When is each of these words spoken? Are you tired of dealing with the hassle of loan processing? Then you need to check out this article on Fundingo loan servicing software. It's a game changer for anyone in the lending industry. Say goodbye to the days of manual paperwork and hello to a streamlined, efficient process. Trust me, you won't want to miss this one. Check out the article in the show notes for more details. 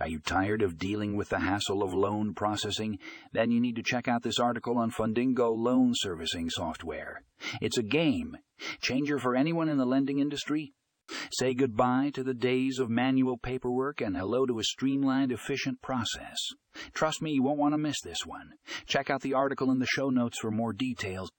Are 0.00 0.08
you 0.08 0.20
tired 0.20 0.62
of 0.62 0.78
dealing 0.78 1.16
with 1.16 1.28
the 1.28 1.40
hassle 1.40 1.82
of 1.82 1.94
loan 1.94 2.34
processing? 2.34 2.98
Then 3.32 3.50
you 3.50 3.60
need 3.60 3.76
to 3.76 3.82
check 3.82 4.08
out 4.08 4.22
this 4.22 4.38
article 4.38 4.78
on 4.78 4.90
Fundingo 4.90 5.54
loan 5.56 5.92
servicing 5.94 6.50
software. 6.50 7.22
It's 7.60 7.78
a 7.78 7.82
game 7.82 8.36
changer 8.80 9.18
for 9.18 9.34
anyone 9.34 9.68
in 9.68 9.78
the 9.78 9.86
lending 9.86 10.18
industry. 10.18 10.72
Say 11.32 11.54
goodbye 11.54 12.10
to 12.14 12.22
the 12.22 12.34
days 12.34 12.78
of 12.78 12.88
manual 12.88 13.36
paperwork 13.36 14.00
and 14.00 14.16
hello 14.16 14.46
to 14.46 14.58
a 14.58 14.64
streamlined, 14.64 15.32
efficient 15.32 15.82
process. 15.82 16.38
Trust 16.94 17.20
me, 17.20 17.32
you 17.32 17.42
won't 17.42 17.58
want 17.58 17.74
to 17.74 17.78
miss 17.78 18.00
this 18.00 18.24
one. 18.24 18.52
Check 18.86 19.10
out 19.10 19.20
the 19.20 19.34
article 19.34 19.70
in 19.70 19.78
the 19.78 19.86
show 19.86 20.10
notes 20.10 20.38
for 20.38 20.50
more 20.50 20.72
details. 20.72 21.30